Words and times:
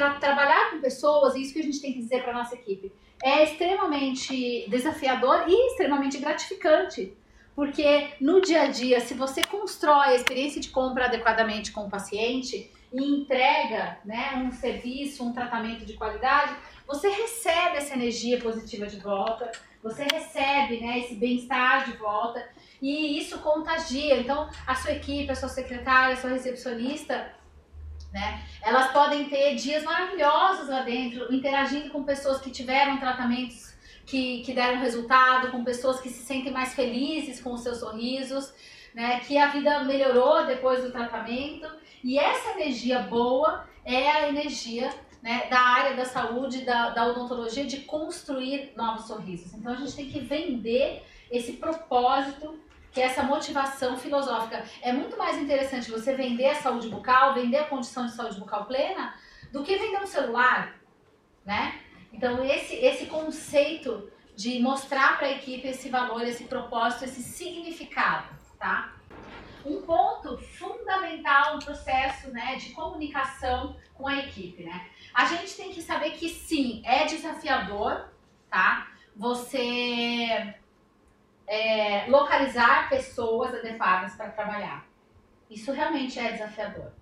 tra 0.00 0.14
trabalhar 0.14 0.70
com 0.70 0.80
pessoas, 0.80 1.34
isso 1.34 1.52
que 1.52 1.60
a 1.60 1.62
gente 1.62 1.80
tem 1.80 1.92
que 1.92 1.98
dizer 1.98 2.22
para 2.22 2.32
nossa 2.32 2.54
equipe, 2.54 2.90
é 3.22 3.44
extremamente 3.44 4.66
desafiador 4.70 5.44
e 5.46 5.66
extremamente 5.68 6.16
gratificante. 6.16 7.14
Porque 7.54 8.08
no 8.18 8.40
dia 8.40 8.62
a 8.62 8.66
dia, 8.68 9.00
se 9.00 9.12
você 9.12 9.42
constrói 9.44 10.08
a 10.08 10.14
experiência 10.14 10.60
de 10.60 10.70
compra 10.70 11.04
adequadamente 11.04 11.72
com 11.72 11.82
o 11.82 11.90
paciente 11.90 12.70
e 12.90 13.20
entrega 13.20 13.98
né, 14.04 14.32
um 14.36 14.50
serviço, 14.50 15.22
um 15.22 15.32
tratamento 15.34 15.84
de 15.84 15.92
qualidade, 15.92 16.56
você 16.86 17.10
recebe 17.10 17.76
essa 17.76 17.92
energia 17.92 18.40
positiva 18.40 18.86
de 18.86 18.98
volta, 18.98 19.52
você 19.82 20.04
recebe 20.04 20.80
né, 20.80 21.00
esse 21.00 21.14
bem-estar 21.14 21.84
de 21.90 21.96
volta 21.98 22.48
e 22.80 23.18
isso 23.18 23.38
contagia. 23.40 24.18
Então, 24.18 24.48
a 24.66 24.74
sua 24.74 24.92
equipe, 24.92 25.30
a 25.30 25.34
sua 25.34 25.50
secretária, 25.50 26.14
a 26.14 26.16
sua 26.16 26.30
recepcionista, 26.30 27.30
né, 28.12 28.42
elas 28.62 28.92
podem 28.92 29.28
ter 29.28 29.54
dias 29.54 29.84
maravilhosos 29.84 30.68
lá 30.68 30.82
dentro, 30.82 31.32
interagindo 31.32 31.90
com 31.90 32.02
pessoas 32.02 32.40
que 32.40 32.50
tiveram 32.50 32.98
tratamentos 32.98 33.72
que, 34.04 34.42
que 34.42 34.52
deram 34.52 34.80
resultado, 34.80 35.50
com 35.50 35.62
pessoas 35.62 36.00
que 36.00 36.08
se 36.08 36.24
sentem 36.24 36.52
mais 36.52 36.74
felizes 36.74 37.40
com 37.40 37.52
os 37.52 37.60
seus 37.60 37.78
sorrisos, 37.78 38.52
né, 38.92 39.20
que 39.20 39.38
a 39.38 39.48
vida 39.48 39.84
melhorou 39.84 40.46
depois 40.46 40.82
do 40.82 40.90
tratamento. 40.90 41.68
E 42.02 42.18
essa 42.18 42.52
energia 42.52 43.00
boa 43.00 43.64
é 43.84 44.10
a 44.10 44.28
energia 44.28 44.92
né, 45.22 45.46
da 45.48 45.60
área 45.60 45.96
da 45.96 46.04
saúde, 46.04 46.64
da, 46.64 46.90
da 46.90 47.06
odontologia, 47.06 47.64
de 47.64 47.80
construir 47.80 48.72
novos 48.76 49.06
sorrisos. 49.06 49.54
Então 49.54 49.72
a 49.72 49.76
gente 49.76 49.94
tem 49.94 50.10
que 50.10 50.20
vender 50.20 51.04
esse 51.30 51.52
propósito 51.52 52.58
que 52.92 53.00
é 53.00 53.04
essa 53.04 53.22
motivação 53.22 53.96
filosófica. 53.96 54.64
É 54.82 54.92
muito 54.92 55.16
mais 55.16 55.38
interessante 55.38 55.90
você 55.90 56.14
vender 56.14 56.46
a 56.46 56.54
saúde 56.56 56.88
bucal, 56.88 57.34
vender 57.34 57.58
a 57.58 57.64
condição 57.64 58.06
de 58.06 58.12
saúde 58.12 58.38
bucal 58.38 58.66
plena, 58.66 59.14
do 59.52 59.62
que 59.62 59.76
vender 59.76 60.02
um 60.02 60.06
celular, 60.06 60.76
né? 61.44 61.80
Então 62.12 62.44
esse 62.44 62.74
esse 62.74 63.06
conceito 63.06 64.10
de 64.34 64.58
mostrar 64.60 65.18
para 65.18 65.26
a 65.26 65.32
equipe 65.32 65.68
esse 65.68 65.88
valor, 65.88 66.22
esse 66.22 66.44
propósito, 66.44 67.04
esse 67.04 67.22
significado, 67.22 68.28
tá? 68.58 68.94
Um 69.64 69.82
ponto 69.82 70.38
fundamental 70.38 71.56
no 71.56 71.64
processo, 71.64 72.30
né, 72.30 72.56
de 72.56 72.70
comunicação 72.70 73.76
com 73.92 74.08
a 74.08 74.16
equipe, 74.16 74.62
né? 74.62 74.88
A 75.12 75.26
gente 75.26 75.54
tem 75.54 75.70
que 75.70 75.82
saber 75.82 76.12
que 76.12 76.28
sim, 76.30 76.80
é 76.86 77.04
desafiador, 77.04 78.08
tá? 78.48 78.88
Você 79.14 80.54
é, 81.50 82.06
localizar 82.08 82.88
pessoas 82.88 83.52
adequadas 83.52 84.14
para 84.14 84.30
trabalhar. 84.30 84.86
Isso 85.50 85.72
realmente 85.72 86.16
é 86.16 86.30
desafiador. 86.30 86.92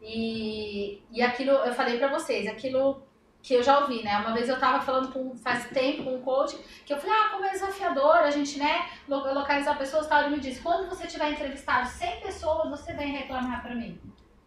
E, 0.00 1.02
e 1.10 1.20
aquilo, 1.20 1.52
eu 1.52 1.74
falei 1.74 1.98
para 1.98 2.08
vocês, 2.08 2.48
aquilo 2.48 3.02
que 3.42 3.52
eu 3.52 3.62
já 3.62 3.80
ouvi, 3.80 4.02
né? 4.02 4.16
Uma 4.16 4.32
vez 4.32 4.48
eu 4.48 4.58
tava 4.58 4.80
falando 4.80 5.12
com, 5.12 5.36
faz 5.36 5.66
tempo 5.68 6.04
com 6.04 6.14
um 6.14 6.22
coach, 6.22 6.56
que 6.86 6.92
eu 6.94 6.98
falei, 6.98 7.14
ah, 7.14 7.28
como 7.32 7.44
é 7.44 7.50
desafiador 7.50 8.16
a 8.16 8.30
gente, 8.30 8.58
né, 8.58 8.88
localizar 9.06 9.76
pessoas, 9.76 10.06
tal, 10.06 10.22
ele 10.22 10.36
me 10.36 10.40
disse, 10.40 10.62
quando 10.62 10.88
você 10.88 11.06
tiver 11.06 11.30
entrevistado 11.30 11.86
100 11.86 12.20
pessoas, 12.20 12.70
você 12.70 12.94
vem 12.94 13.12
reclamar 13.12 13.62
para 13.62 13.74
mim. 13.74 14.00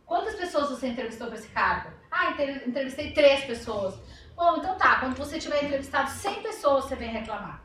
Quantas 0.07 0.33
pessoas 0.35 0.71
você 0.71 0.87
entrevistou 0.87 1.27
para 1.27 1.37
esse 1.37 1.49
cargo? 1.49 1.91
Ah, 2.09 2.31
entrevistei 2.65 3.11
três 3.13 3.45
pessoas. 3.45 3.93
Bom, 4.35 4.57
então 4.57 4.75
tá, 4.75 4.99
quando 4.99 5.15
você 5.15 5.37
tiver 5.37 5.63
entrevistado 5.63 6.09
100 6.09 6.41
pessoas, 6.41 6.85
você 6.85 6.95
vem 6.95 7.09
reclamar. 7.09 7.63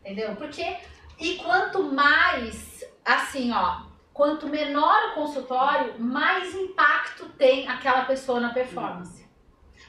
Entendeu? 0.00 0.34
Porque, 0.36 0.76
e 1.18 1.36
quanto 1.36 1.82
mais, 1.82 2.84
assim, 3.04 3.52
ó, 3.52 3.82
quanto 4.12 4.48
menor 4.48 5.10
o 5.10 5.14
consultório, 5.14 5.94
mais 5.98 6.54
impacto 6.54 7.28
tem 7.30 7.68
aquela 7.68 8.04
pessoa 8.04 8.40
na 8.40 8.52
performance. 8.52 9.28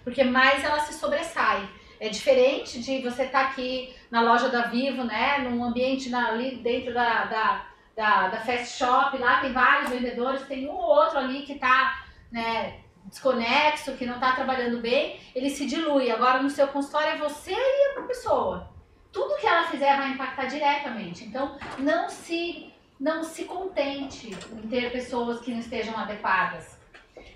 Porque 0.03 0.23
mais 0.23 0.63
ela 0.63 0.79
se 0.79 0.93
sobressai. 0.93 1.69
É 1.99 2.09
diferente 2.09 2.81
de 2.81 3.01
você 3.01 3.23
estar 3.23 3.43
tá 3.43 3.49
aqui 3.49 3.95
na 4.09 4.21
loja 4.21 4.49
da 4.49 4.63
Vivo, 4.63 5.03
né? 5.03 5.37
Num 5.39 5.63
ambiente 5.63 6.09
na, 6.09 6.29
ali 6.29 6.57
dentro 6.57 6.93
da, 6.93 7.25
da, 7.25 7.65
da, 7.95 8.27
da 8.27 8.37
Fast 8.39 8.77
Shop, 8.77 9.17
lá 9.17 9.39
tem 9.39 9.53
vários 9.53 9.91
vendedores, 9.91 10.41
tem 10.47 10.67
um 10.67 10.73
ou 10.73 10.81
outro 10.81 11.19
ali 11.19 11.43
que 11.43 11.53
está 11.53 12.03
né, 12.31 12.79
desconexo, 13.05 13.95
que 13.97 14.05
não 14.05 14.15
está 14.15 14.31
trabalhando 14.31 14.81
bem, 14.81 15.19
ele 15.35 15.49
se 15.49 15.67
dilui. 15.67 16.09
Agora 16.09 16.41
no 16.41 16.49
seu 16.49 16.67
consultório 16.67 17.09
é 17.09 17.17
você 17.17 17.53
e 17.53 17.99
a 17.99 18.01
pessoa 18.03 18.70
tudo 19.11 19.37
que 19.37 19.47
ela 19.47 19.67
fizer 19.67 19.97
vai 19.97 20.11
impactar 20.11 20.45
diretamente. 20.45 21.25
Então, 21.25 21.57
não 21.77 22.09
se, 22.09 22.73
não 22.99 23.23
se 23.23 23.45
contente 23.45 24.29
em 24.29 24.67
ter 24.67 24.91
pessoas 24.91 25.41
que 25.41 25.51
não 25.51 25.59
estejam 25.59 25.97
adequadas. 25.97 26.79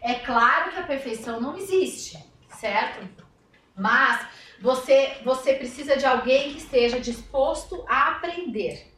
É 0.02 0.16
claro 0.16 0.72
que 0.72 0.80
a 0.80 0.84
perfeição 0.84 1.42
não 1.42 1.58
existe, 1.58 2.24
certo? 2.50 3.08
Mas 3.76 4.26
você, 4.62 5.18
você 5.24 5.54
precisa 5.54 5.98
de 5.98 6.06
alguém 6.06 6.54
que 6.54 6.60
esteja 6.60 7.00
disposto 7.00 7.86
a 7.88 8.12
aprender. 8.12 8.94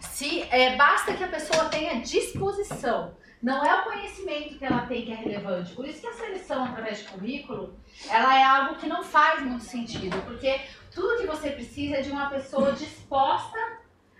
Se 0.00 0.42
é, 0.50 0.76
basta 0.76 1.14
que 1.14 1.22
a 1.22 1.28
pessoa 1.28 1.66
tenha 1.66 2.00
disposição. 2.00 3.14
Não 3.42 3.64
é 3.64 3.80
o 3.80 3.82
conhecimento 3.82 4.56
que 4.56 4.64
ela 4.64 4.86
tem 4.86 5.04
que 5.04 5.10
é 5.10 5.16
relevante. 5.16 5.74
Por 5.74 5.84
isso 5.84 6.00
que 6.00 6.06
a 6.06 6.12
seleção 6.12 6.64
através 6.64 6.98
de 6.98 7.08
currículo, 7.08 7.76
ela 8.08 8.38
é 8.38 8.44
algo 8.44 8.76
que 8.76 8.86
não 8.86 9.02
faz 9.02 9.42
muito 9.42 9.64
sentido, 9.64 10.16
porque 10.22 10.60
tudo 10.94 11.20
que 11.20 11.26
você 11.26 11.50
precisa 11.50 11.96
é 11.96 12.02
de 12.02 12.12
uma 12.12 12.30
pessoa 12.30 12.72
disposta 12.72 13.58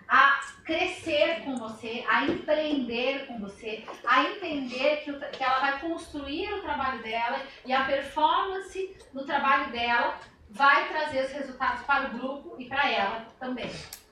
a 0.09 0.41
crescer 0.65 1.43
com 1.45 1.57
você, 1.57 2.05
a 2.09 2.25
empreender 2.25 3.27
com 3.27 3.39
você, 3.39 3.85
a 4.05 4.25
entender 4.25 5.05
que, 5.05 5.13
o, 5.13 5.19
que 5.19 5.43
ela 5.43 5.61
vai 5.61 5.81
construir 5.81 6.53
o 6.55 6.61
trabalho 6.61 7.01
dela 7.03 7.41
e 7.65 7.73
a 7.73 7.85
performance 7.85 8.97
no 9.15 9.25
trabalho 9.25 9.71
dela 9.71 10.19
vai 10.51 10.89
trazer 10.89 11.25
os 11.25 11.33
resultados 11.33 11.83
para 11.85 12.09
o 12.09 12.19
grupo 12.19 12.57
e 12.59 12.67
para 12.67 12.91
ela 12.91 13.27
também. 13.39 13.71